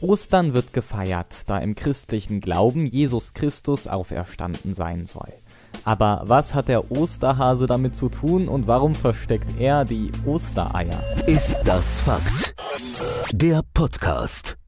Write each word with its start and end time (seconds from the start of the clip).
Ostern 0.00 0.54
wird 0.54 0.72
gefeiert, 0.72 1.42
da 1.46 1.58
im 1.58 1.74
christlichen 1.74 2.40
Glauben 2.40 2.86
Jesus 2.86 3.34
Christus 3.34 3.86
auferstanden 3.86 4.74
sein 4.74 5.06
soll. 5.06 5.32
Aber 5.84 6.22
was 6.24 6.54
hat 6.54 6.68
der 6.68 6.90
Osterhase 6.90 7.66
damit 7.66 7.96
zu 7.96 8.08
tun 8.08 8.48
und 8.48 8.66
warum 8.66 8.94
versteckt 8.94 9.58
er 9.58 9.84
die 9.84 10.10
Ostereier? 10.26 11.02
Ist 11.26 11.56
das 11.64 12.00
Fakt? 12.00 12.54
Der 13.32 13.62
Podcast. 13.74 14.58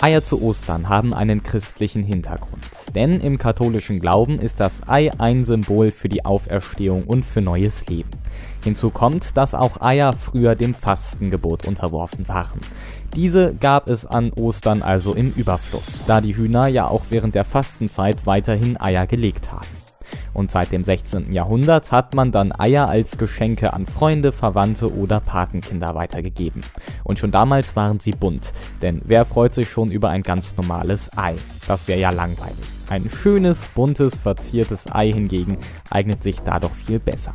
Eier 0.00 0.24
zu 0.24 0.42
Ostern 0.42 0.88
haben 0.88 1.14
einen 1.14 1.42
christlichen 1.42 2.02
Hintergrund. 2.02 2.81
Denn 2.94 3.20
im 3.20 3.38
katholischen 3.38 4.00
Glauben 4.00 4.38
ist 4.38 4.60
das 4.60 4.80
Ei 4.86 5.10
ein 5.18 5.44
Symbol 5.44 5.90
für 5.90 6.08
die 6.08 6.24
Auferstehung 6.24 7.04
und 7.04 7.24
für 7.24 7.40
neues 7.40 7.86
Leben. 7.86 8.10
Hinzu 8.64 8.90
kommt, 8.90 9.36
dass 9.36 9.54
auch 9.54 9.80
Eier 9.80 10.12
früher 10.12 10.54
dem 10.54 10.74
Fastengebot 10.74 11.66
unterworfen 11.66 12.28
waren. 12.28 12.60
Diese 13.16 13.54
gab 13.54 13.88
es 13.88 14.06
an 14.06 14.32
Ostern 14.32 14.82
also 14.82 15.14
im 15.14 15.32
Überfluss, 15.32 16.06
da 16.06 16.20
die 16.20 16.36
Hühner 16.36 16.68
ja 16.68 16.86
auch 16.88 17.06
während 17.10 17.34
der 17.34 17.44
Fastenzeit 17.44 18.26
weiterhin 18.26 18.80
Eier 18.80 19.06
gelegt 19.06 19.50
haben. 19.50 19.81
Und 20.34 20.50
seit 20.50 20.72
dem 20.72 20.84
16. 20.84 21.32
Jahrhundert 21.32 21.92
hat 21.92 22.14
man 22.14 22.32
dann 22.32 22.52
Eier 22.58 22.88
als 22.88 23.18
Geschenke 23.18 23.72
an 23.72 23.86
Freunde, 23.86 24.32
Verwandte 24.32 24.94
oder 24.94 25.20
Patenkinder 25.20 25.94
weitergegeben. 25.94 26.62
Und 27.04 27.18
schon 27.18 27.30
damals 27.30 27.76
waren 27.76 28.00
sie 28.00 28.12
bunt, 28.12 28.52
denn 28.80 29.02
wer 29.04 29.24
freut 29.24 29.54
sich 29.54 29.68
schon 29.68 29.90
über 29.90 30.08
ein 30.08 30.22
ganz 30.22 30.56
normales 30.56 31.10
Ei? 31.16 31.34
Das 31.66 31.86
wäre 31.88 32.00
ja 32.00 32.10
langweilig. 32.10 32.56
Ein 32.88 33.08
schönes, 33.10 33.68
buntes, 33.68 34.18
verziertes 34.18 34.84
Ei 34.92 35.12
hingegen 35.12 35.58
eignet 35.90 36.22
sich 36.22 36.40
da 36.40 36.58
doch 36.58 36.72
viel 36.72 36.98
besser. 36.98 37.34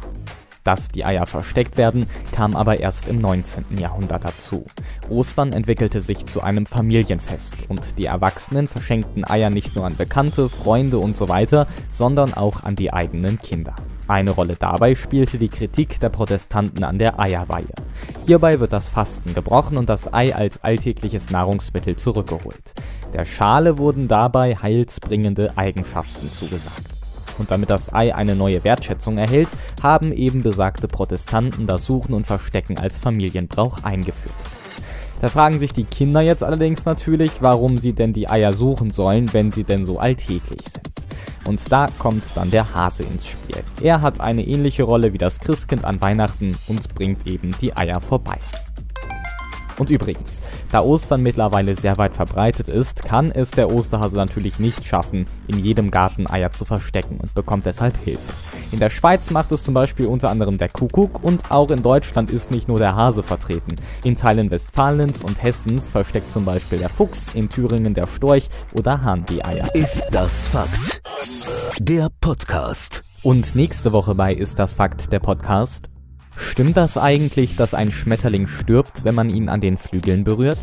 Dass 0.68 0.90
die 0.90 1.06
Eier 1.06 1.26
versteckt 1.26 1.78
werden, 1.78 2.08
kam 2.34 2.54
aber 2.54 2.82
erst 2.82 3.08
im 3.08 3.22
19. 3.22 3.78
Jahrhundert 3.80 4.26
dazu. 4.26 4.66
Ostern 5.10 5.54
entwickelte 5.54 6.02
sich 6.02 6.26
zu 6.26 6.42
einem 6.42 6.66
Familienfest 6.66 7.54
und 7.70 7.98
die 7.98 8.04
Erwachsenen 8.04 8.68
verschenkten 8.68 9.24
Eier 9.24 9.50
nicht 9.50 9.78
nur 9.78 9.86
an 9.86 9.96
Bekannte, 9.96 10.50
Freunde 10.50 10.98
und 10.98 11.16
so 11.16 11.30
weiter, 11.30 11.68
sondern 11.90 12.34
auch 12.34 12.64
an 12.64 12.76
die 12.76 12.92
eigenen 12.92 13.40
Kinder. 13.40 13.78
Eine 14.10 14.32
Rolle 14.32 14.58
dabei 14.60 14.96
spielte 14.96 15.38
die 15.38 15.48
Kritik 15.48 16.02
der 16.02 16.10
Protestanten 16.10 16.84
an 16.84 17.00
der 17.00 17.18
Eierweihe. 17.18 17.74
Hierbei 18.26 18.60
wird 18.60 18.74
das 18.74 18.90
Fasten 18.90 19.34
gebrochen 19.34 19.78
und 19.78 19.88
das 19.88 20.14
Ei 20.14 20.36
als 20.36 20.62
alltägliches 20.66 21.30
Nahrungsmittel 21.30 21.96
zurückgeholt. 21.96 22.74
Der 23.14 23.24
Schale 23.24 23.78
wurden 23.78 24.10
dabei 24.10 24.58
heilsbringende 24.58 25.58
Eigenschaften 25.58 26.28
zugesagt 26.28 26.97
und 27.40 27.52
damit 27.52 27.70
das 27.70 27.94
Ei 27.94 28.14
eine 28.14 28.36
neue 28.36 28.64
Wertschätzung 28.64 29.18
erhält, 29.18 29.50
haben 29.82 30.12
eben 30.12 30.44
besagte 30.44 30.88
Protestanten 30.88 31.68
das 31.68 31.86
Suchen 31.86 32.14
und 32.14 32.28
Verstecken 32.28 32.78
als 32.78 33.00
Familienbrauch 33.00 33.84
eingeführt. 33.84 34.36
Da 35.22 35.30
fragen 35.30 35.60
sich 35.60 35.74
die 35.74 35.84
Kinder 35.84 36.22
jetzt 36.22 36.44
allerdings 36.44 36.86
natürlich, 36.86 37.42
warum 37.42 37.80
sie 37.80 37.94
denn 37.94 38.14
die 38.14 38.30
Eier 38.30 38.54
suchen 38.54 38.92
sollen, 38.92 39.34
wenn 39.34 39.52
sie 39.52 39.64
denn 39.64 39.86
so 39.86 39.98
alltäglich 39.98 40.62
sind. 40.72 40.92
Und 41.48 41.72
da 41.72 41.88
kommt 41.98 42.24
dann 42.36 42.52
der 42.52 42.74
Hase 42.76 43.04
ins 43.04 43.28
Spiel. 43.28 43.64
Er 43.82 44.02
hat 44.02 44.20
eine 44.20 44.46
ähnliche 44.46 44.84
Rolle 44.84 45.14
wie 45.14 45.18
das 45.18 45.40
Christkind 45.40 45.86
an 45.86 46.02
Weihnachten 46.02 46.56
und 46.68 46.94
bringt 46.94 47.26
eben 47.26 47.56
die 47.62 47.76
Eier 47.76 48.02
vorbei. 48.02 48.38
Und 49.80 49.90
übrigens, 49.90 50.42
da 50.72 50.82
Ostern 50.82 51.24
mittlerweile 51.24 51.76
sehr 51.76 51.98
weit 51.98 52.16
verbreitet 52.16 52.68
ist, 52.68 53.04
kann 53.04 53.32
es 53.32 53.52
der 53.52 53.72
Osterhase 53.72 54.18
natürlich 54.18 54.60
nicht 54.60 54.86
schaffen, 54.86 55.26
in 55.48 55.60
jedem 55.60 55.92
Garten 55.92 56.28
Eier 56.28 56.52
zu 56.52 56.66
verstecken 56.66 57.18
und 57.22 57.34
bekommt 57.34 57.66
deshalb 57.66 57.98
Hilfe. 58.04 58.34
In 58.72 58.80
der 58.80 58.90
Schweiz 58.90 59.32
macht 59.32 59.52
es 59.52 59.64
zum 59.64 59.74
Beispiel 59.74 60.08
unter 60.08 60.30
anderem 60.30 60.58
der 60.58 60.70
Kuckuck 60.70 61.24
und 61.24 61.52
auch 61.52 61.72
in 61.72 61.84
Deutschland 61.84 62.30
ist 62.30 62.52
nicht 62.52 62.68
nur 62.68 62.80
der 62.80 62.96
Hase 62.96 63.24
vertreten. 63.24 63.76
In 64.04 64.16
Teilen 64.16 64.52
Westfalens 64.52 65.24
und 65.24 65.42
Hessens 65.42 65.90
versteckt 65.90 66.32
zum 66.32 66.46
Beispiel 66.46 66.80
der 66.80 66.90
Fuchs, 66.90 67.34
in 67.34 67.50
Thüringen 67.50 67.94
der 67.94 68.08
Storch 68.08 68.50
oder 68.74 69.02
Hahn 69.02 69.26
die 69.30 69.44
Eier. 69.44 69.74
Ist 69.74 70.04
das 70.12 70.48
Fakt? 70.48 71.02
Der 71.80 72.10
Podcast. 72.22 73.04
Und 73.24 73.56
nächste 73.56 73.92
Woche 73.92 74.16
bei 74.16 74.34
Ist 74.34 74.60
das 74.60 74.76
Fakt 74.76 75.12
der 75.12 75.20
Podcast 75.20 75.90
Stimmt 76.38 76.78
das 76.78 76.98
eigentlich, 76.98 77.56
dass 77.56 77.74
ein 77.74 77.92
Schmetterling 77.92 78.48
stirbt, 78.48 79.04
wenn 79.04 79.16
man 79.16 79.30
ihn 79.30 79.50
an 79.50 79.60
den 79.60 79.78
Flügeln 79.78 80.24
berührt? 80.24 80.60